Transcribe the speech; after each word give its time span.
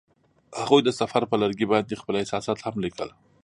هغوی 0.61 0.81
د 0.83 0.89
سفر 0.99 1.21
پر 1.29 1.37
لرګي 1.43 1.65
باندې 1.73 1.99
خپل 2.01 2.13
احساسات 2.17 2.57
هم 2.61 2.75
لیکل. 2.85 3.09